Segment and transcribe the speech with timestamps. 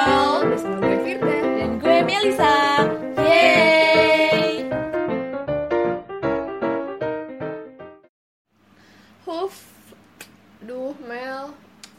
[0.00, 1.36] Ngobrol bersama gue Firda.
[1.52, 2.56] dan gue Melisa.
[3.20, 4.64] Yeay!
[9.22, 9.54] Huf,
[10.58, 11.52] duh Mel,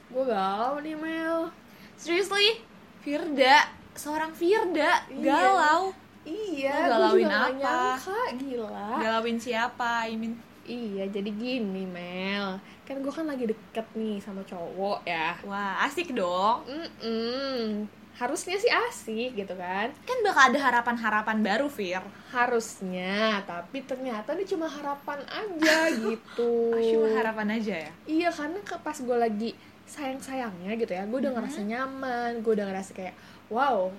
[0.09, 1.53] gue galau nih Mel.
[1.93, 2.65] Seriously?
[2.99, 5.21] Firda, seorang Firda Iya.
[5.21, 5.93] galau.
[6.21, 7.53] Iya, gue galauin juga gak apa?
[7.53, 8.89] nyangka, gila.
[8.97, 9.91] Galauin siapa?
[10.05, 10.33] I mean,
[10.63, 12.57] Iya, jadi gini Mel,
[12.91, 15.39] kan gue kan lagi deket nih sama cowok ya.
[15.41, 16.67] wah asik dong.
[16.67, 17.87] Mm-mm.
[18.11, 19.89] Harusnya sih asik gitu kan.
[20.03, 22.03] Kan bakal ada harapan-harapan baru, Fir.
[22.29, 26.75] Harusnya, tapi ternyata ini cuma harapan aja gitu.
[26.75, 27.91] Cuma harapan aja ya.
[28.05, 29.49] Iya karena ke pas gue lagi
[29.87, 33.15] sayang-sayangnya gitu ya, gue udah ngerasa nyaman, gue udah ngerasa kayak
[33.47, 33.89] wow,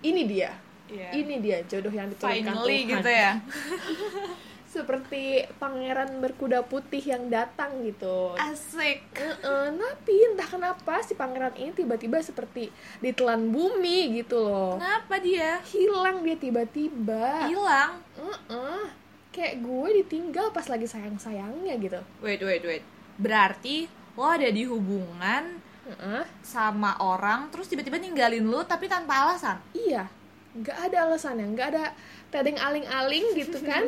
[0.00, 0.50] ini dia,
[0.88, 1.12] Iya.
[1.14, 2.90] ini dia jodoh yang diturunkan Finally Tuhan.
[2.96, 3.32] gitu ya.
[4.68, 8.36] Seperti pangeran berkuda putih yang datang gitu.
[8.36, 9.00] Asik.
[9.16, 12.68] Heeh, tapi entah kenapa si pangeran ini tiba-tiba seperti
[13.00, 14.76] ditelan bumi gitu loh.
[14.76, 15.64] Kenapa dia?
[15.72, 17.48] Hilang dia tiba-tiba.
[17.48, 18.04] Hilang.
[18.20, 18.84] Heeh.
[19.32, 22.00] Kayak gue ditinggal pas lagi sayang-sayangnya gitu.
[22.20, 22.84] Wait, wait, wait.
[23.16, 26.22] Berarti lo ada di hubungan Heeh.
[26.44, 29.56] sama orang terus tiba-tiba ninggalin lu tapi tanpa alasan.
[29.72, 30.12] Iya,
[30.60, 31.84] nggak ada alasannya, nggak ada
[32.28, 33.84] tedeng aling-aling gitu kan.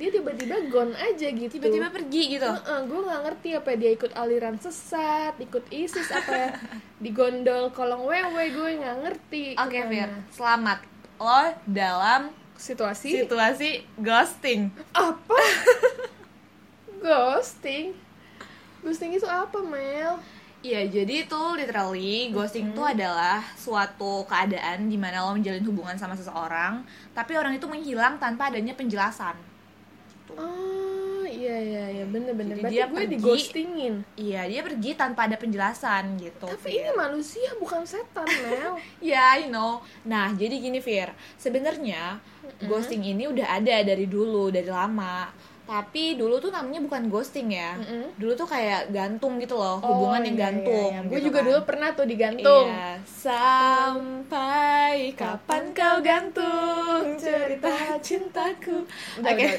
[0.00, 1.52] Dia tiba-tiba gone aja gitu.
[1.60, 2.48] Tiba-tiba pergi gitu.
[2.48, 6.48] Heeh, gue nggak ngerti apa dia ikut aliran sesat, ikut ISIS apa ya,
[6.96, 9.44] di gondol kolong wewe gue nggak ngerti.
[9.60, 9.90] Oke, ke mana.
[9.90, 10.10] Fir.
[10.32, 10.78] Selamat.
[11.20, 12.22] Lo dalam
[12.56, 14.70] Situasi situasi ghosting.
[14.94, 15.38] apa?
[17.02, 17.98] Ghosting.
[18.82, 20.22] Ghosting itu apa, Mel?
[20.62, 26.14] Iya, jadi itu literally ghosting itu adalah suatu keadaan di mana lo menjalin hubungan sama
[26.14, 29.34] seseorang, tapi orang itu menghilang tanpa adanya penjelasan.
[30.32, 32.56] Oh, iya iya iya, bener-bener.
[32.56, 33.94] Jadi Berarti dia gue pergi- di ghostingin.
[34.14, 36.46] Iya, dia pergi tanpa ada penjelasan gitu.
[36.46, 36.78] Tapi Fir.
[36.78, 38.78] ini manusia bukan setan, Mel.
[39.02, 39.82] Ya, I know.
[40.06, 41.10] Nah, jadi gini, Fir.
[41.36, 42.22] Sebenarnya
[42.64, 45.26] ghosting ini udah ada dari dulu, dari lama.
[45.62, 47.78] Tapi dulu tuh namanya bukan ghosting ya.
[47.78, 48.12] Mm-mm.
[48.14, 50.90] Dulu tuh kayak gantung gitu loh, hubungan Oh, yang iya, gantung.
[50.90, 51.06] iya, iya.
[51.06, 51.46] Gue gitu juga kan.
[51.46, 52.66] dulu pernah tuh digantung.
[52.66, 52.88] Iya.
[53.06, 57.72] Sampai kapan kau gantung cerita
[58.06, 58.84] cintaku.
[59.16, 59.22] Oke.
[59.22, 59.50] udah.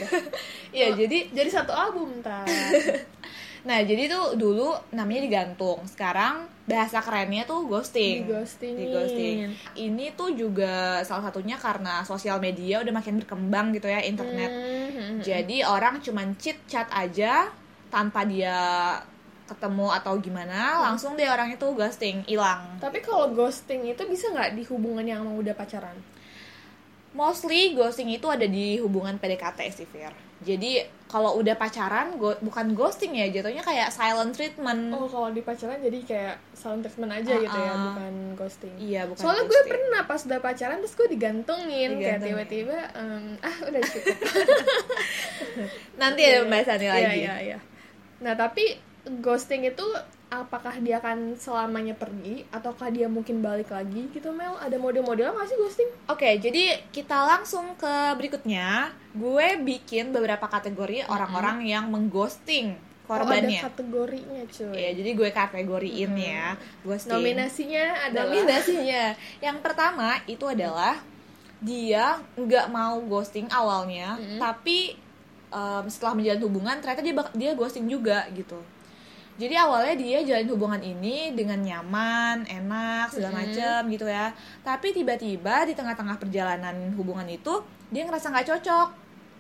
[0.70, 2.44] Iya, Oh, jadi jadi satu album ntar.
[3.64, 5.84] nah, jadi tuh dulu namanya digantung.
[5.88, 8.24] Sekarang bahasa kerennya tuh ghosting.
[8.24, 8.78] Di ghostingin.
[8.80, 9.36] Di ghosting.
[9.76, 14.52] Ini tuh juga salah satunya karena sosial media udah makin berkembang gitu ya, internet.
[14.52, 17.52] Hmm, Jadi orang cuman chit chat aja
[17.92, 18.56] tanpa dia
[19.44, 20.84] ketemu atau gimana, Hmm.
[20.92, 22.80] langsung deh orang itu ghosting, hilang.
[22.80, 25.94] Tapi kalau ghosting itu bisa nggak di hubungan yang udah pacaran?
[27.14, 30.10] Mostly ghosting itu ada di hubungan PDKT sih, Fir.
[30.40, 34.92] Jadi kalau udah pacaran, go- bukan ghosting ya, jatuhnya kayak silent treatment.
[34.92, 37.86] Oh, kalau di pacaran jadi kayak silent treatment aja gitu ya, Uh-uh.
[37.88, 38.74] bukan ghosting.
[38.76, 39.72] Iya, bukan Soalnya gue ghosting.
[39.72, 42.28] pernah pas udah pacaran terus gue digantungin, kayak Digantungin.
[42.28, 44.18] tiba-tiba em, ah udah cukup.
[45.96, 47.20] Nanti ada pembahasannya Iya, lagi.
[47.20, 47.58] Iya, iya.
[48.20, 48.66] Nah, tapi
[49.04, 49.84] ghosting itu
[50.34, 54.58] apakah dia akan selamanya pergi ataukah dia mungkin balik lagi gitu Mel?
[54.58, 55.90] Ada model-modelnya nggak sih ghosting?
[56.10, 58.90] Oke, jadi kita langsung ke berikutnya.
[59.14, 62.74] Gue bikin beberapa kategori orang-orang yang mengghosting
[63.06, 63.60] korbannya.
[63.60, 64.74] Oh, ada kategorinya cuy.
[64.74, 67.14] Iya, jadi gue kategoriin ya ghosting.
[67.14, 69.04] Nominasinya adalah Nominasinya.
[69.44, 70.98] Yang pertama itu adalah
[71.64, 74.40] dia nggak mau ghosting awalnya, Mm-mm.
[74.40, 75.00] tapi
[75.48, 78.60] em, setelah menjalin hubungan ternyata dia dia ghosting juga gitu.
[79.34, 83.42] Jadi awalnya dia jalin hubungan ini dengan nyaman, enak, segala Mm-mm.
[83.50, 84.30] macem gitu ya.
[84.62, 87.54] Tapi tiba-tiba di tengah-tengah perjalanan hubungan itu
[87.90, 88.88] dia ngerasa nggak cocok.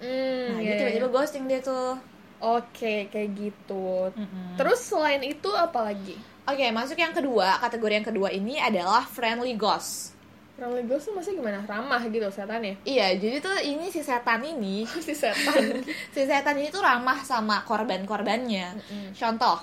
[0.02, 1.14] Hmm, Nah, iya, dia tiba-tiba iya.
[1.14, 1.96] ghosting dia tuh.
[2.44, 4.12] Oke, kayak gitu.
[4.12, 4.60] Mm-mm.
[4.60, 6.20] Terus selain itu apa lagi?
[6.44, 7.56] Oke, masuk yang kedua.
[7.56, 10.12] Kategori yang kedua ini adalah friendly ghost.
[10.54, 11.60] Friendly ghost tuh maksudnya gimana?
[11.64, 12.76] Ramah gitu setan ya?
[12.84, 15.82] Iya, jadi tuh ini si setan ini, si setan.
[16.14, 18.76] si setan ini tuh ramah sama korban-korbannya.
[18.76, 19.06] Mm-mm.
[19.16, 19.58] Contoh,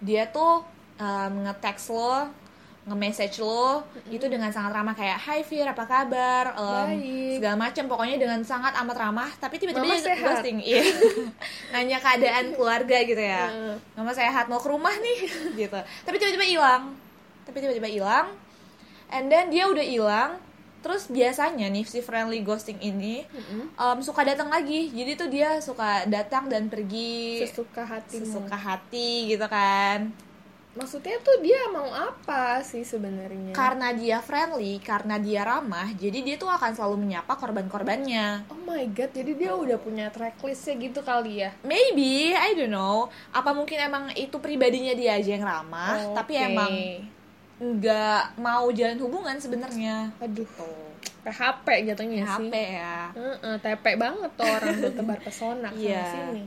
[0.00, 0.64] dia tuh
[1.00, 2.28] um, nge-text lo,
[2.86, 6.54] nge-message lo, itu dengan sangat ramah kayak Hai Fir, apa kabar?
[6.54, 7.42] Um, Baik.
[7.42, 10.58] segala macam pokoknya dengan sangat amat ramah, tapi tiba-tiba dia ghosting.
[10.70, 10.84] Iya.
[11.74, 13.50] Nanya keadaan keluarga gitu ya.
[13.50, 13.76] Heeh.
[13.98, 15.18] Mama sehat mau ke rumah nih
[15.66, 15.78] gitu.
[16.06, 16.94] Tapi tiba-tiba hilang.
[17.42, 18.26] Tapi tiba-tiba hilang.
[19.10, 20.30] And then dia udah hilang.
[20.86, 23.74] Terus biasanya nih si friendly ghosting ini Mm-mm.
[23.74, 24.86] um, suka datang lagi.
[24.94, 28.22] Jadi tuh dia suka datang dan pergi Sesuka hatimu.
[28.22, 30.14] sesuka hati gitu kan.
[30.76, 33.56] Maksudnya tuh dia mau apa sih sebenarnya?
[33.56, 38.44] Karena dia friendly, karena dia ramah, jadi dia tuh akan selalu menyapa korban-korbannya.
[38.52, 41.56] Oh my god, jadi dia udah punya tracklistnya gitu kali ya?
[41.64, 43.08] Maybe, I don't know.
[43.32, 46.44] Apa mungkin emang itu pribadinya dia aja yang ramah, tapi Oke.
[46.44, 46.72] emang
[47.56, 50.12] nggak mau jalan hubungan sebenarnya.
[50.18, 50.44] Aduh.
[50.46, 50.84] Tuh
[51.26, 52.66] PHP jatuhnya HP sih.
[52.76, 53.10] ya.
[53.10, 56.04] Heeh, TP banget tuh orang tuh tebar pesona sana Iya.
[56.06, 56.42] sini.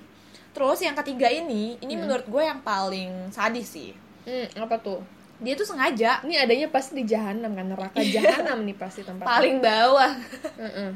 [0.49, 2.07] Terus yang ketiga ini ini Hmm.
[2.07, 3.91] menurut gue yang paling sadis sih.
[4.23, 5.03] Hmm, apa tuh?
[5.39, 6.19] Dia tuh sengaja.
[6.21, 10.11] Ini adanya pasti di jahanam kan neraka jahanam nih pasti tempat paling bawah.
[10.57, 10.89] Heeh.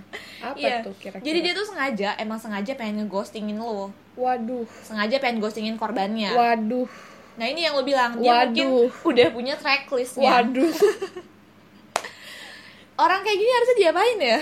[0.44, 0.84] apa Iya.
[0.84, 1.24] tuh kira-kira?
[1.24, 3.92] Jadi dia tuh sengaja emang sengaja pengen ngeghostingin lo.
[4.14, 4.68] Waduh.
[4.84, 6.32] Sengaja pengen ghostingin korbannya.
[6.32, 6.88] Waduh
[7.34, 9.10] nah ini yang lo bilang dia mungkin Waduh.
[9.10, 10.70] udah punya tracklistnya waduh.
[12.94, 14.40] Orang kayak gini harusnya diapain ya?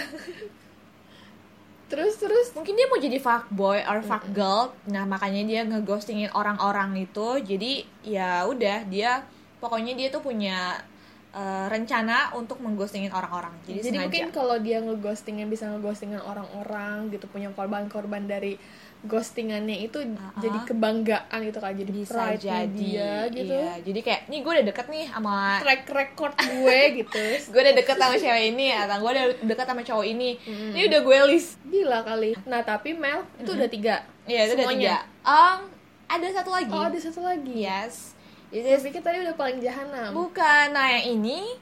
[1.87, 2.51] Terus terus?
[2.51, 4.75] Mungkin dia mau jadi fuckboy or fuckgirl.
[4.91, 7.39] Nah makanya dia ngeghostingin orang-orang itu.
[7.39, 9.23] Jadi ya udah dia
[9.63, 10.83] pokoknya dia tuh punya
[11.31, 13.55] eh, rencana untuk mengghostingin orang-orang.
[13.63, 14.03] Jadi, jadi sengaja.
[14.03, 18.59] mungkin kalau dia ngeghostingin bisa ngeghostingin orang-orang gitu punya korban-korban dari
[19.01, 23.49] ghostingannya itu Ah, jadi kebanggaan gitu kan jadi bisa pride jadi dia gitu.
[23.49, 23.73] iya.
[23.81, 27.23] jadi kayak nih gue udah deket nih sama track record gue gitu.
[27.49, 30.29] Gue udah deket sama cewek ini atau gue udah deket sama cowok ini.
[30.37, 30.71] Mm.
[30.77, 31.57] ini udah gue list.
[31.65, 32.31] Gila kali.
[32.45, 33.95] Nah tapi Mel itu udah tiga
[34.29, 34.77] iya itu udah Semuanya?
[34.77, 35.59] tiga Um,
[36.05, 36.69] ada satu lagi.
[36.69, 37.55] Oh ada satu lagi.
[37.57, 38.13] Yes
[38.51, 40.75] Gue is- pikir tadi udah paling jahanam bukan.
[40.75, 41.55] Nah yang ini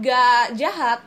[0.00, 1.00] gak jahat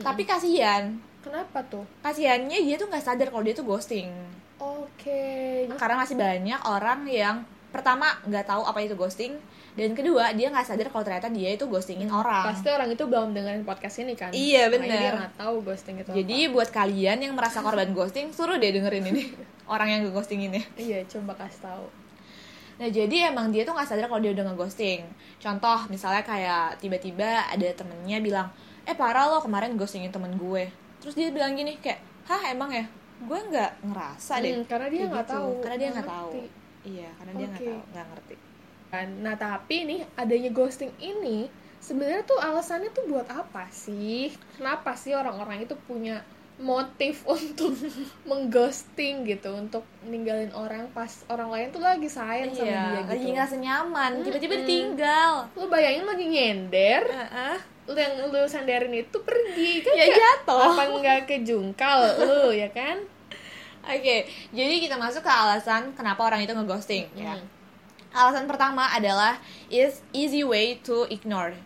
[0.00, 0.96] tapi kasihan.
[1.18, 1.84] Kenapa tuh?
[2.00, 4.08] Kasihannya dia tuh nggak sadar kalau dia tuh ghosting.
[4.56, 5.66] Oke.
[5.76, 7.36] Karena masih banyak orang yang
[7.68, 9.36] pertama nggak tahu apa itu ghosting
[9.76, 12.48] dan kedua dia nggak sadar kalau ternyata dia itu ghostingin orang.
[12.48, 14.32] pasti orang itu belum dengerin podcast ini kan?
[14.32, 14.88] Iya, bener.
[14.88, 19.04] dia nggak tahu ghosting itu jadi buat kalian yang merasa korban ghosting suruh deh dengerin
[19.12, 19.22] ini.
[19.68, 20.64] Orang yang ghostingin ya.
[20.64, 20.80] Apa.
[20.80, 21.84] iya coba kasih tahu
[22.78, 25.02] nah jadi emang dia tuh nggak sadar kalau dia udah ngeghosting.
[25.42, 28.48] Contoh misalnya kayak tiba-tiba ada temennya bilang
[28.86, 30.70] eh parah lo kemarin ghostingin temen gue.
[31.02, 31.98] Terus dia bilang gini kayak
[32.30, 32.86] hah emang ya?
[33.18, 34.54] Gue nggak ngerasa deh.
[34.54, 35.34] Hmm, karena dia Kayak nggak gitu.
[35.34, 36.30] tahu, karena dia nggak tahu.
[36.86, 38.34] iya karena dia nggak tahu nggak ngerti.
[39.20, 41.38] Nah tapi nih adanya ghosting ini
[41.78, 44.30] sebenarnya tuh alasannya tuh buat apa sih?
[44.56, 46.22] Kenapa sih orang-orang itu punya
[46.58, 47.70] motif untuk
[48.24, 53.18] mengghosting gitu untuk ninggalin orang pas orang lain tuh lagi sayang sama iya dia lagi
[53.20, 54.62] gitu ngerasa nyaman tiba-tiba Mm-mm.
[54.64, 57.56] ditinggal lu bayangin lagi nyender Heeh.
[57.86, 62.68] lu yang lu sandarin itu pergi kan ya nggak- jatuh apa nggak kejungkal lu ya
[62.68, 62.98] kan
[63.88, 67.32] Oke, jadi kita masuk ke alasan kenapa orang itu ngeghosting ya.
[67.32, 67.48] Hmm.
[68.12, 71.56] Alasan pertama adalah is easy way to ignore.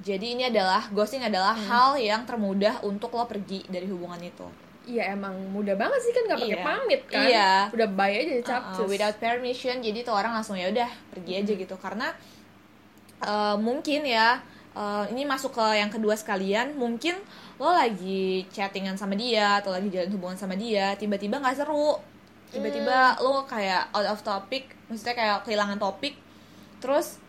[0.00, 1.68] Jadi ini adalah ghosting adalah Hmm.
[1.68, 4.48] hal yang termudah untuk lo pergi dari hubungan itu.
[4.82, 6.66] Iya emang mudah banget sih kan nggak pakai Iya.
[6.66, 7.52] pamit kan Iya.
[7.70, 11.52] udah bayar aja Uh-uh, capcus without permission, jadi tuh orang langsung ya udah pergi aja
[11.54, 11.74] gitu.
[11.78, 12.10] Karena
[13.22, 14.42] uh, mungkin ya
[14.74, 17.14] uh, ini masuk ke yang kedua sekalian, mungkin
[17.62, 22.02] lo lagi chattingan sama dia atau lagi jalan hubungan sama dia, tiba-tiba nggak seru,
[22.50, 26.18] tiba-tiba lo kayak out of topic, maksudnya kayak kehilangan topik,
[26.82, 27.22] terus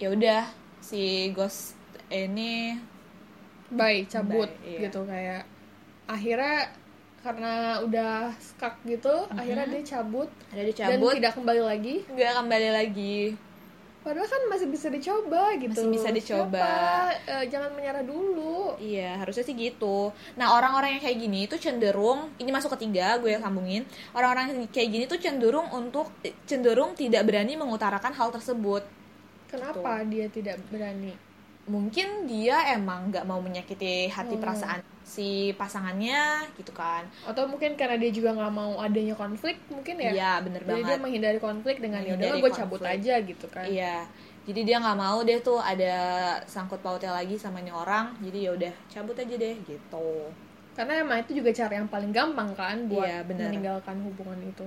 [0.00, 0.48] ya udah
[0.80, 1.73] si ghost
[2.12, 2.76] ini
[3.72, 4.80] bye cabut Bye, iya.
[4.88, 5.42] gitu kayak
[6.04, 6.68] akhirnya
[7.24, 12.68] karena udah skak gitu akhirnya dia cabut ada dicabut, dan tidak kembali lagi nggak kembali
[12.68, 13.18] lagi.
[14.04, 16.60] padahal kan masih bisa dicoba gitu Masih bisa dicoba.
[16.60, 17.40] Siapa?
[17.40, 20.12] Eh, jangan menyerah dulu Iya, harusnya sih gitu.
[20.36, 23.88] Nah, orang-orang yang kayak gini itu cenderung, ini masuk ketiga, gue sambungin.
[24.12, 26.12] Orang-orang yang kayak gini tuh cenderung untuk
[26.44, 28.84] cenderung tidak berani mengutarakan hal tersebut.
[29.48, 31.14] kenapa dia tidak berani
[31.64, 34.42] Mungkin dia emang nggak mau menyakiti hati Hmm.
[34.42, 37.04] perasaan si pasangannya, gitu kan?
[37.24, 40.84] atau mungkin karena dia juga nggak mau adanya konflik mungkin ya Iya, bener jadi dia
[40.86, 41.00] banget.
[41.00, 44.08] menghindari konflik dengan ya udahlah gue cabut aja gitu kan Iya.
[44.44, 45.92] Jadi dia nggak mau deh tuh ada
[46.44, 48.12] sangkut pautnya lagi sama ini orang.
[48.20, 50.08] Jadi ya udah cabut aja deh gitu.
[50.74, 53.46] karena emang itu juga cara yang paling gampang kan buat Iya, bener.
[53.46, 54.66] meninggalkan hubungan itu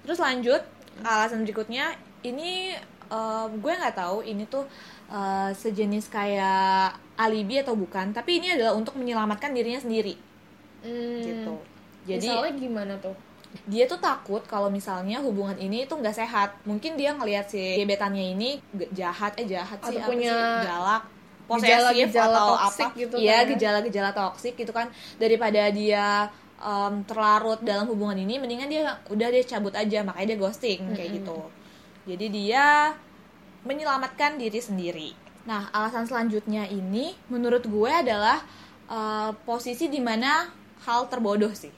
[0.00, 0.62] Terus lanjut
[1.02, 1.90] alasan berikutnya
[2.22, 2.78] ini
[3.16, 4.64] eh, gue nggak tahu ini tuh
[5.10, 10.14] eh, sejenis kayak alibi atau bukan, tapi ini adalah untuk menyelamatkan dirinya sendiri
[10.82, 11.54] Hmm, gitu.
[12.08, 13.16] Jadi misalnya gimana tuh
[13.72, 16.48] dia tuh takut kalau misalnya hubungan ini tuh nggak sehat.
[16.68, 18.50] Mungkin dia ngelihat si gebetannya ini
[19.00, 21.02] jahat eh jahat sih Atau apa punya sih galak
[21.50, 23.58] posesif gejala-gejala atau apa gitu iya kan ya.
[23.58, 24.86] gejala-gejala toksik gitu kan
[25.22, 26.30] daripada dia
[26.62, 28.82] em, terlarut dalam hubungan ini mendingan dia
[29.14, 31.18] udah dia cabut aja makanya dia ghosting kayak Mm-mm.
[31.18, 31.38] gitu
[32.10, 32.66] jadi dia
[33.62, 35.10] menyelamatkan diri sendiri.
[35.46, 38.42] Nah alasan selanjutnya ini menurut gue adalah
[38.90, 40.50] eh, posisi di mana
[40.84, 41.72] hal terbodoh sih.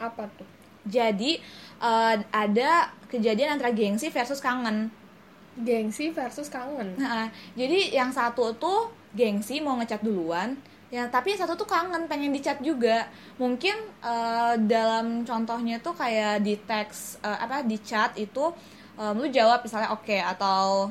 [0.00, 0.48] Apa tuh?
[0.88, 1.38] Jadi
[1.82, 2.70] eh, ada
[3.08, 4.92] kejadian antara gengsi versus kangen.
[5.58, 6.94] Gengsi versus kangen.
[7.00, 10.54] Nah, jadi yang satu tuh gengsi mau ngechat duluan,
[10.92, 13.10] ya tapi yang satu tuh kangen pengen dicat juga.
[13.40, 18.54] Mungkin eh, dalam contohnya tuh kayak di teks eh, apa di chat itu
[18.98, 20.90] em, lu jawab misalnya oke atau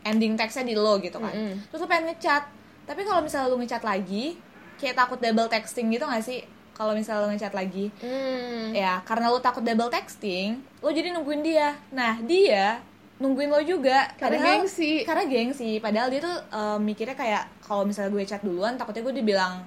[0.00, 1.28] ending teksnya di lo gitu kan.
[1.28, 1.60] Mm-mm.
[1.66, 2.46] Terus lu pengen ngechat,
[2.84, 4.38] tapi kalau misalnya lu ngechat lagi
[4.76, 6.40] kayak takut double texting gitu gak sih
[6.72, 8.72] kalau misalnya lu ngechat lagi Hmm.
[8.72, 12.80] ya karena lu takut double texting lu jadi nungguin dia nah dia
[13.16, 15.04] nungguin lo juga Karena Padahal- gengsi.
[15.04, 19.14] karena gengsi padahal dia tuh eh, mikirnya kayak kalau misalnya gue chat duluan takutnya gue
[19.14, 19.60] dibilang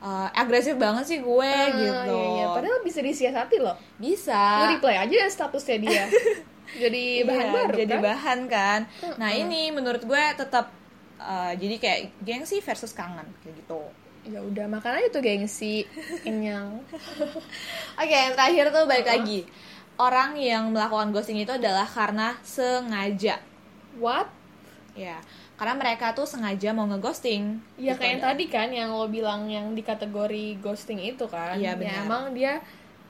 [0.00, 2.46] eh, agresif banget sih gue Ah, gitu iya, iya.
[2.50, 3.78] Padahal bisa disiasati loh.
[3.94, 6.04] bisa Lu reply aja ya statusnya dia.
[6.72, 8.02] Jadi bahan Iya, baru jadi kan?
[8.04, 8.80] bahan kan
[9.16, 9.42] nah Mm-mm.
[9.42, 10.70] ini menurut gue tetap
[11.16, 13.82] eh, jadi kayak gengsi versus kangen kayak gitu
[14.22, 15.88] Ya udah makan aja tuh gengsi
[16.20, 16.84] kenyang.
[18.00, 19.16] Oke, yang terakhir tuh balik Uh-uh.
[19.16, 19.40] lagi.
[19.96, 23.40] Orang yang melakukan ghosting itu adalah karena sengaja.
[23.96, 24.28] What?
[24.92, 25.24] Ya,
[25.54, 27.64] karena mereka tuh sengaja mau ngeghosting.
[27.76, 31.56] Ya Gitu kayak yang tadi kan yang lo bilang yang di kategori ghosting itu kan.
[31.56, 32.04] Iya, Ya benar.
[32.04, 32.60] emang dia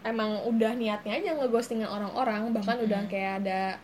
[0.02, 3.76] emang udah niatnya aja ngeghostingin orang-orang bahkan udah kayak ada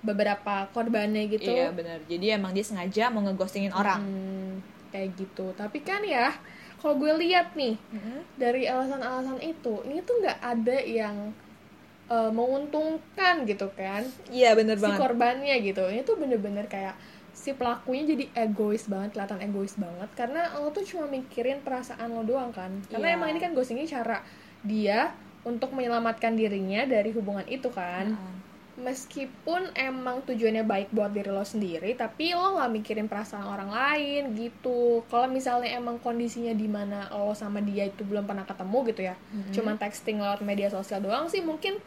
[0.00, 1.48] beberapa korbannya gitu.
[1.48, 1.98] Iya, benar.
[2.04, 4.00] Jadi emang dia sengaja mau ngeghostingin orang.
[4.00, 4.52] Hmm,
[4.90, 5.50] kayak gitu.
[5.52, 6.28] Tapi kan ya
[6.76, 8.20] kalau gue lihat nih Mm-mm.
[8.36, 11.32] dari alasan-alasan itu ini tuh nggak ada yang
[12.06, 15.00] eh, menguntungkan gitu kan Iya, bener si banget.
[15.00, 16.92] korbannya gitu ini tuh bener-bener kayak
[17.32, 22.22] si pelakunya jadi egois banget kelihatan egois banget karena lo tuh cuma mikirin perasaan lo
[22.22, 23.16] doang kan karena Iya.
[23.16, 24.20] emang ini kan ghostingnya cara
[24.60, 28.32] dia untuk menyelamatkan dirinya dari hubungan itu kan Heeh.
[28.74, 34.34] meskipun emang tujuannya baik buat diri lo sendiri tapi lo nggak mikirin perasaan orang lain
[34.34, 39.00] gitu kalau misalnya emang kondisinya di mana lo sama dia itu belum pernah ketemu gitu
[39.04, 39.52] ya Mm-mm.
[39.52, 41.78] cuman texting lewat media sosial doang sih mungkin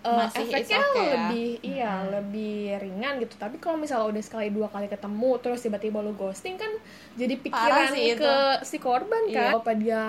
[0.00, 1.10] uh, Masih efeknya okay ya.
[1.10, 2.12] lebih iya Mm-mm.
[2.14, 6.54] lebih ringan gitu tapi kalau misalnya udah sekali dua kali ketemu terus tiba-tiba lo ghosting
[6.54, 6.70] kan
[7.16, 9.34] jadi pikiran ke si korban Iya.
[9.34, 10.02] kan apa dia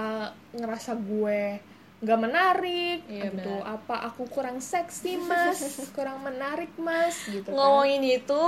[0.53, 1.70] ngerasa gue
[2.01, 3.53] nggak menarik Iya, gitu.
[3.53, 3.77] benar.
[3.77, 5.61] apa aku kurang seksi mas?
[5.95, 7.13] Kurang menarik mas?
[7.23, 7.53] Gitu kan.
[7.53, 8.43] Ngomongin itu,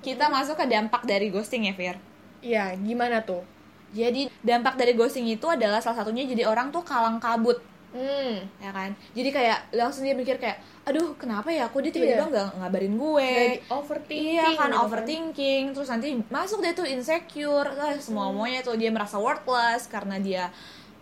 [0.00, 1.96] kita masuk ke dampak dari ghosting ya, Fir.
[2.38, 3.42] ya gimana tuh?
[3.90, 7.56] Jadi dampak dari ghosting itu adalah salah satunya jadi orang tuh kalang kabut.
[7.88, 8.60] hmm.
[8.60, 8.92] Ya kan?
[9.10, 12.30] Jadi kayak langsung dia mikir kayak aduh kenapa ya aku dia tiba-tiba Iya.
[12.30, 13.30] nggak ngabarin gue?
[13.32, 15.62] Jadi overthinking iya kan gitu overthinking.
[15.72, 17.72] Terus nanti masuk deh tuh insecure.
[17.74, 20.52] Ah, semua semuanya tuh dia merasa worthless karena dia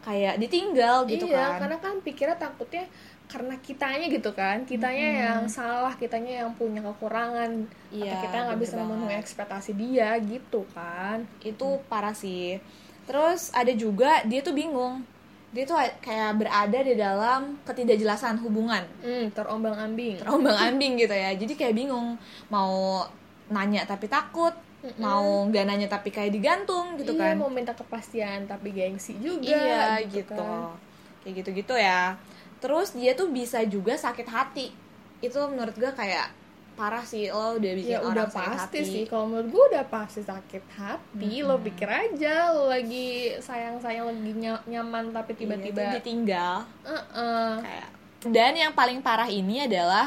[0.07, 1.67] kayak ditinggal gitu iya, kan.
[1.67, 2.87] karena kan pikirnya takutnya
[3.27, 5.25] karena kitanya gitu kan, kitanya Mm-mm.
[5.27, 10.63] yang salah, kitanya yang punya kekurangan, Iya, atau kita nggak bisa memenuhi ekspektasi dia gitu
[10.71, 11.27] kan.
[11.43, 12.63] itu parah sih.
[13.03, 15.03] Terus ada juga dia tuh bingung.
[15.51, 18.87] Dia tuh kayak berada di dalam ketidakjelasan hubungan.
[19.03, 20.23] Hmm, terombang ambing.
[20.23, 21.35] terombang ambing gitu ya.
[21.35, 22.15] Jadi kayak bingung
[22.47, 23.03] mau
[23.51, 24.55] nanya tapi takut
[24.87, 25.03] Mm-mm.
[25.03, 29.43] mau nggak nanya tapi kayak digantung gitu iya, kan mau minta kepastian tapi gengsi juga.
[29.51, 30.79] iya gitu, kan.
[31.21, 32.15] kayak gitu gitu ya
[32.57, 34.71] terus dia tuh bisa juga sakit hati
[35.19, 36.31] itu menurut gue kayak
[36.77, 39.65] parah sih lo udah bikin Ya orang udah sakit pasti hati sih, kalau menurut gue
[39.73, 41.33] udah pasti sakit hati.
[41.41, 41.65] Lo Mm-mm.
[41.65, 47.89] pikir aja lo lagi sayang-sayang lagi ny- nyaman tapi Iya, tiba-tiba, tuh ditinggal "Eh-eh." kayak
[48.29, 50.05] dan yang paling parah ini adalah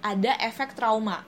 [0.00, 1.20] ada efek trauma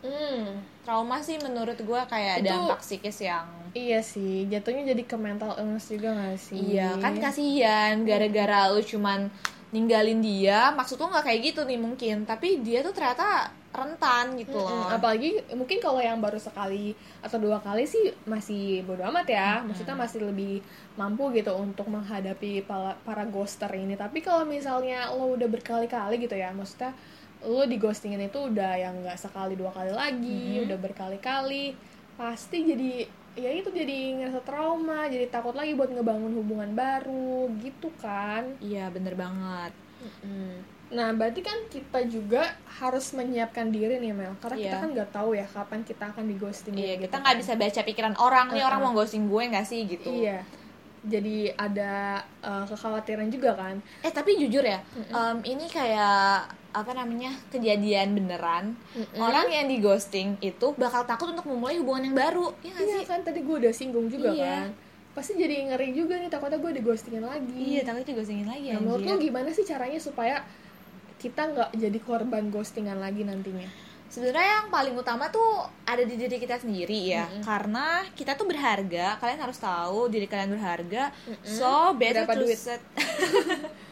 [0.00, 0.62] Hmm.
[0.82, 5.54] Trauma sih menurut gue kayak Itu- dampak psikis yang Iya sih, jatuhnya jadi ke mental
[5.54, 6.74] illness juga gak sih?
[6.74, 9.30] Iya kan kasihan gara-gara lu cuman
[9.70, 14.58] ninggalin dia maksud lu nggak kayak gitu nih mungkin tapi dia tuh ternyata rentan gitu
[14.58, 14.90] loh.
[14.90, 16.90] Mm-mm, apalagi mungkin kalau yang baru sekali
[17.22, 20.58] atau dua kali sih masih bodo amat ya maksudnya masih lebih
[20.98, 23.94] mampu gitu untuk menghadapi para, para ghoster ini.
[23.94, 26.90] Tapi kalau misalnya lo udah berkali-kali gitu ya maksudnya
[27.42, 30.64] lo di ghostingin itu udah yang nggak sekali dua kali lagi Mhm.
[30.66, 31.72] udah berkali-kali
[32.14, 32.90] pasti jadi
[33.32, 38.88] ya itu jadi ngerasa trauma jadi takut lagi buat ngebangun hubungan baru gitu kan iya
[38.88, 39.72] bener banget
[40.90, 44.82] Nah, berarti kan kita juga harus menyiapkan diri nih Mel, karena kita Iya.
[44.82, 46.74] kan nggak tahu ya kapan kita akan di ghosting.
[46.74, 47.20] iya gitu kita kan.
[47.22, 48.90] nggak bisa baca pikiran orang nih orang Uh-uh.
[48.90, 50.42] mau ghosting gue nggak sih gitu Iya.
[51.00, 51.92] Jadi ada
[52.42, 53.78] uh, kekhawatiran juga kan.
[54.02, 55.14] eh tapi jujur ya Mm-mm.
[55.14, 59.18] em, ini kayak apa namanya kejadian beneran Mm-mm.
[59.18, 62.96] orang yang di ghosting itu bakal takut untuk memulai hubungan yang baru ya nggak Iya
[62.96, 64.46] sih kan tadi gue udah singgung juga Iya.
[64.46, 64.68] kan.
[65.10, 67.58] Pasti jadi ngeri juga nih takutnya gue di ghostingin lagi.
[67.58, 70.46] iya takutnya di ghostingin lagi Nah, menurut lo gimana sih caranya supaya
[71.16, 73.66] kita nggak jadi korban ghostingan lagi nantinya?
[74.06, 75.46] Sebenarnya yang paling utama tuh
[75.84, 77.42] ada di diri kita sendiri ya, Mm-mm.
[77.42, 79.14] karena kita tuh berharga.
[79.16, 81.10] Kalian harus tahu diri kalian berharga.
[81.24, 81.42] Mm-mm.
[81.44, 82.54] So better Berapa to duit?
[82.56, 82.82] set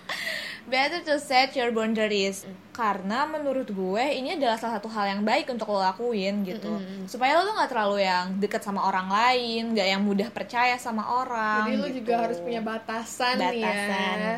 [0.68, 2.44] better to set your boundaries.
[2.70, 6.70] Karena menurut gue ini adalah salah satu hal yang baik untuk lo lakuin gitu.
[6.70, 7.10] Mm-mm.
[7.10, 11.02] Supaya lo tuh nggak terlalu yang deket sama orang lain, nggak yang mudah percaya sama
[11.02, 11.66] orang.
[11.66, 11.96] Jadi lo gitu.
[12.04, 14.16] juga harus punya batasan, nih Batasan.
[14.16, 14.36] ya.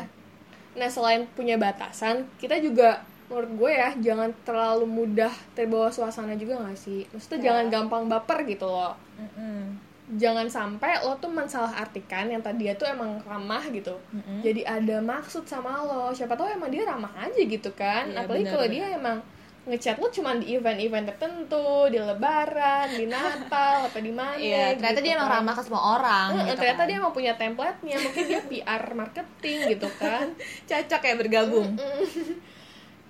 [0.71, 6.59] Nah selain punya batasan, kita juga menurut gue ya jangan terlalu mudah terbawa suasana juga
[6.63, 7.07] gak sih?
[7.11, 7.45] Maksudnya Ya.
[7.47, 8.95] jangan gampang baper gitu loh.
[9.15, 9.90] Mm-mm.
[10.11, 14.43] Jangan sampai lo tuh mensalah artikan yang tadi dia tuh emang ramah gitu Mm-mm.
[14.43, 18.45] jadi ada maksud sama lo siapa tahu emang dia ramah aja gitu kan Iya, apalagi
[18.45, 19.23] kalau dia emang
[19.61, 24.89] ngechat lo cuma di event-event tertentu di lebaran di natal apa di mana Iya, ternyata
[24.95, 25.37] gitu dia emang kan.
[25.37, 26.27] ramah ke semua orang.
[26.33, 26.87] Gitu ternyata kan.
[26.89, 30.25] dia emang punya template-nya mungkin dia PR marketing gitu kan
[30.69, 31.69] cocok ya bergabung.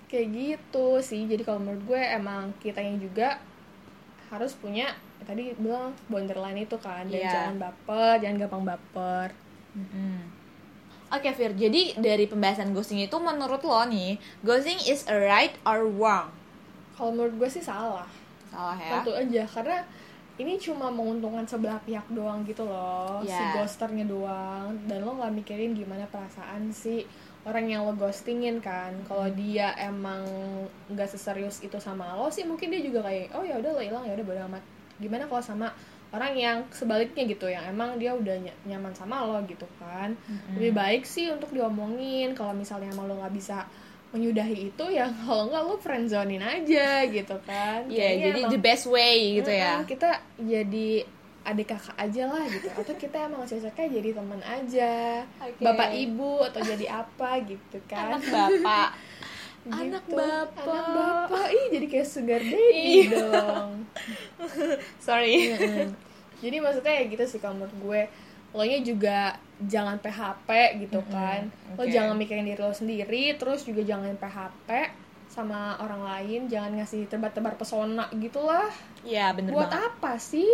[0.06, 3.40] kayak gitu sih jadi kalau menurut gue emang kita yang juga
[4.28, 4.92] harus punya ya
[5.22, 7.30] tadi bilang borderline itu kan dan Iya.
[7.30, 9.28] jangan baper jangan gampang baper
[9.72, 10.18] Mm-mm.
[11.08, 15.84] Oke Fir, jadi dari pembahasan ghosting itu menurut lo nih, ghosting is a right or
[15.84, 16.32] wrong?
[16.92, 18.08] kalau menurut gue sih salah
[18.46, 18.96] Salah ya?
[18.96, 19.80] tentu aja karena
[20.34, 23.52] ini cuma menguntungkan sebelah pihak doang gitu loh si Iya.
[23.54, 27.04] ghosternya doang dan lo nggak mikirin gimana perasaan si
[27.42, 30.20] orang yang lo ghostingin kan kalau dia emang
[30.86, 34.04] nggak seserius itu sama lo sih mungkin dia juga kayak oh ya udah lo hilang
[34.04, 34.62] ya udah bodo amat
[34.98, 35.68] gimana kalau sama
[36.10, 40.56] orang yang sebaliknya gitu yang emang dia udah ny- nyaman sama lo gitu kan Mm-mm.
[40.56, 43.64] lebih baik sih untuk diomongin kalau misalnya emang lo nggak bisa
[44.10, 48.60] menyudahi itu ya kalau nggak lo friendzonin aja gitu kan Iya, Kayaknya jadi emang- the
[48.60, 49.80] best way gitu ya.
[49.82, 50.88] Kita jadi
[51.42, 54.92] adik kakak aja lah gitu atau kita emang cocoknya jadi teman aja
[55.40, 55.58] Oke.
[55.58, 58.88] bapak ibu atau jadi apa gitu kan Anak bapak.
[59.62, 59.70] Gitu.
[59.72, 60.64] anak bapak.
[60.64, 63.22] anak bapak ih jadi kayak sugar daddy Iya.
[63.22, 63.72] dong
[64.98, 65.54] Sorry.
[66.36, 68.02] Jadi maksudnya ya gitu sih kalau menurut gue
[68.52, 70.48] lo nya juga jangan PHP
[70.82, 71.40] gitu Mm-mm, kan
[71.72, 71.88] lo oke.
[71.88, 74.68] jangan mikirin diri lo sendiri terus juga jangan PHP
[75.26, 78.68] sama orang lain jangan ngasih tebar-tebar pesona gitulah
[79.00, 79.88] Iya, bener buat banget.
[79.88, 80.50] apa sih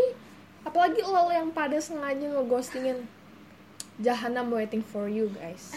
[0.62, 3.02] apalagi lo yang pada sengaja ngeghostingin
[3.98, 5.74] jahanam waiting for you guys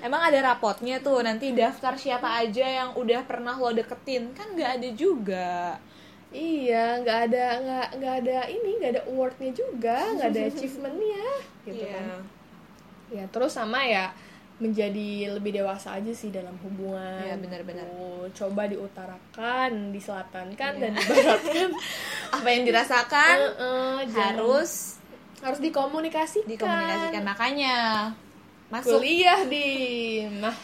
[0.00, 4.34] Emang ada rapotnya tuh, nanti daftar siapa aja yang udah pernah lo deketin.
[4.34, 5.78] Kan nggak ada juga.
[6.28, 11.28] iya nggak ada nggak nggak ada ini nggak ada awardnya juga nggak ada achievementnya
[11.62, 11.92] gitu Iya.
[11.92, 12.04] kan
[13.10, 14.08] ya terus sama ya
[14.56, 17.84] menjadi lebih dewasa aja sih dalam hubungan Iya, benar-benar.
[17.84, 20.80] Tuh, coba diutarakan diselatankan Iya.
[20.80, 21.68] dan dibaratkan
[22.40, 24.72] Apa yang dirasakan Heeh, jangan- harus
[25.42, 27.22] harus dikomunikasikan dikomunikasikan.
[27.26, 27.74] Makanya
[28.72, 29.68] masuk kuliah di
[30.40, 30.56] nah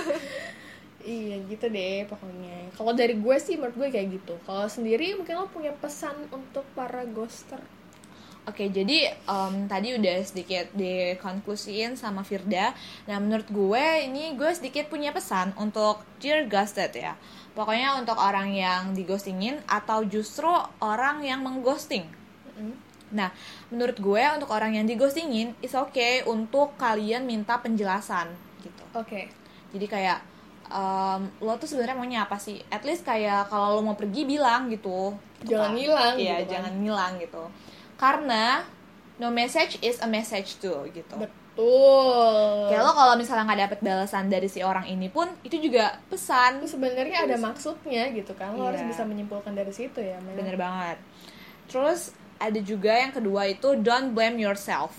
[1.04, 5.36] iya gitu deh pokoknya kalau dari gue sih menurut gue kayak gitu kalau sendiri mungkin
[5.36, 7.60] lo punya pesan untuk para ghoster
[8.48, 12.72] Oke, jadi em, tadi udah sedikit dikonklusiin sama Firda.
[13.04, 17.20] Nah, menurut gue ini gue sedikit punya pesan untuk dear ghosted ya.
[17.52, 20.48] Pokoknya untuk orang yang digostingin atau justru
[20.80, 22.08] orang yang mengghosting.
[23.10, 23.34] Nah,
[23.68, 28.84] menurut gue untuk orang yang digostingin is okay untuk kalian minta penjelasan gitu.
[28.92, 29.22] oke
[29.70, 30.18] Jadi kayak
[30.66, 32.58] em, lo tuh sebenarnya maunya apa sih?
[32.66, 35.14] At least kayak kalau lo mau pergi bilang gitu.
[35.40, 35.76] Gitu Jangan kan.
[35.76, 36.50] ngilang Iya, gitu kan.
[36.50, 37.42] jangan ngilang gitu.
[37.96, 38.44] Karena
[39.18, 41.14] no message is a message too gitu.
[41.14, 45.98] betul Kayak lo kalau misalnya nggak dapet balasan dari si orang ini pun itu juga
[46.08, 46.62] pesan.
[46.64, 48.88] sebenarnya ada maksudnya gitu kan lo harus Iya.
[48.88, 50.34] bisa menyimpulkan dari situ ya Mel.
[50.34, 50.96] Bener banget.
[51.66, 54.96] Terus ada juga yang kedua itu don't blame yourself.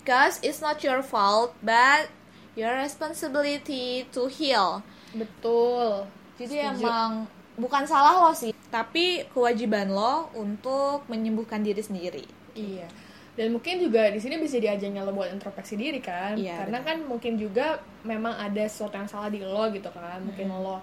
[0.00, 2.08] Because it's not your fault, but
[2.56, 4.80] your responsibility to heal.
[5.14, 6.82] betul Jadi Setuju.
[6.82, 7.10] emang
[7.54, 12.26] bukan salah lo sih, tapi kewajiban lo untuk menyembuhkan diri sendiri.
[12.58, 12.90] Iya.
[13.34, 16.34] Dan mungkin juga di sini bisa diajangnya lo buat introspeksi diri kan.
[16.34, 20.22] Iya, Karena kan mungkin juga memang ada sesuatu yang salah di lo gitu kan.
[20.26, 20.82] Mungkin lo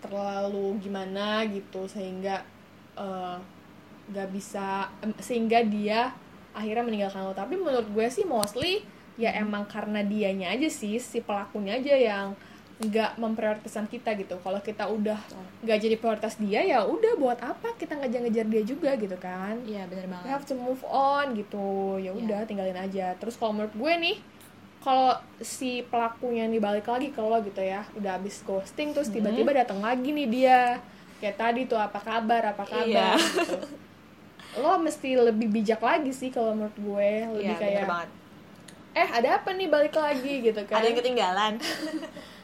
[0.00, 2.40] terlalu gimana gitu sehingga
[2.96, 3.36] eh,
[4.06, 4.86] nggak bisa
[5.18, 6.14] sehingga dia
[6.52, 7.32] akhirnya meninggalkan lo.
[7.32, 12.26] Tapi menurut gue sih mostly ya emang karena dianya aja sih si pelakunya aja yang
[12.78, 14.36] nggak memprioritaskan kita gitu.
[14.36, 15.16] Kalau kita udah
[15.58, 19.84] nggak jadi prioritas dia ya udah buat apa kita ngejar-ngejar dia juga gitu kan Iya
[19.86, 20.28] bener we banget.
[20.28, 21.66] have to move on gitu
[21.96, 22.12] ya Iya.
[22.14, 24.16] udah tinggalin aja terus kalau menurut gue nih
[24.78, 29.24] kalau si pelakunya nih balik lagi ke lo gitu ya udah habis ghosting terus Mm-hmm.
[29.24, 30.58] tiba-tiba datang lagi nih dia
[31.16, 33.16] kayak tadi tuh apa kabar apa kabar Iya.
[33.16, 33.56] gitu.
[34.56, 37.10] lo mesti lebih bijak lagi sih kalau menurut gue.
[37.36, 38.10] Lebih Iya kayak banget.
[38.96, 40.40] eh ada apa nih balik lagi?
[40.42, 41.52] gitu kan Ada yang ketinggalan.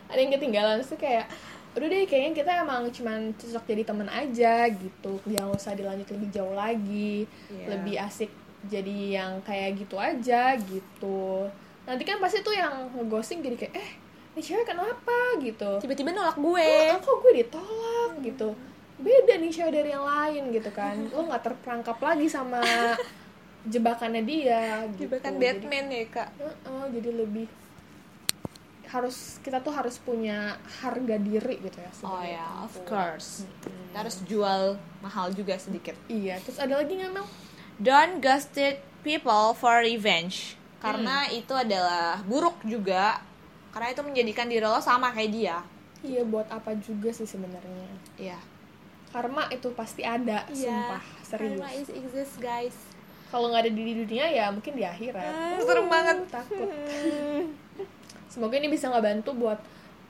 [0.07, 0.77] ada yang ketinggalan.
[0.85, 1.27] Tuh kayak
[1.73, 5.13] udah deh kayaknya kita emang cuman cocok jadi teman aja gitu.
[5.25, 7.25] Jangan usah dilanjut lebih jauh lagi.
[7.49, 7.67] Iya.
[7.73, 8.31] lebih asik
[8.63, 11.49] jadi yang kayak gitu aja gitu.
[11.83, 13.91] Nanti kan pasti tuh yang ngeghosting jadi kayak eh
[14.33, 15.17] ini cewek kenapa?
[15.41, 15.81] gitu.
[15.81, 16.69] Tiba-tiba nolak gue.
[16.93, 18.13] oh, kok gue ditolak?
[18.23, 18.53] gitu
[19.03, 22.63] beda nih cewek dari yang lain gitu kan lo nggak terperangkap lagi sama
[23.65, 24.63] jebakannya dia
[24.93, 25.07] gitu.
[25.07, 26.29] Jebakan Jadi- Batman ya kak.
[26.37, 27.47] Heeh, jadi lebih
[28.85, 32.89] harus kita tuh harus punya harga diri gitu ya Oh ya, of perempuan.
[33.09, 33.49] course.
[33.63, 34.63] Kita harus jual
[35.01, 35.97] mahal juga sedikit.
[36.07, 37.25] iya terus ada lagi nggak Mel
[37.79, 43.23] don't ghosted people for revenge karena itu adalah buruk juga
[43.71, 45.57] karena itu menjadikan diri lo sama kayak dia
[46.03, 48.37] iya buat apa juga sih sebenarnya iya
[49.13, 51.61] karma itu pasti ada sumpah serius.
[51.61, 52.77] Karma is exist guys.
[53.29, 55.33] Kalau nggak ada di dunia ya mungkin di akhirat.
[55.33, 56.17] Hmm, serem banget.
[56.29, 56.69] takut.
[58.33, 59.61] Semoga ini bisa ngebantu buat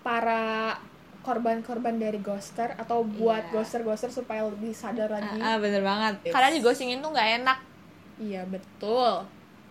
[0.02, 0.74] para
[1.22, 3.52] korban-korban dari ghoster atau buat Iya.
[3.54, 5.38] ghoster-ghoster supaya lebih sadar lagi.
[5.38, 6.14] ah, ah, bener banget.
[6.26, 6.34] Yes.
[6.34, 7.58] karena di ghostingin tuh nggak enak.
[8.18, 9.22] Iya betul.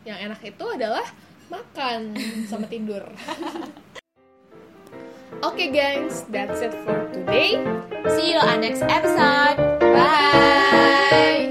[0.08, 1.08] Yang enak itu adalah
[1.52, 2.16] makan
[2.48, 3.04] sama tidur
[5.44, 7.56] Oke guys, that's it for today.
[8.10, 11.48] see you on next episode bye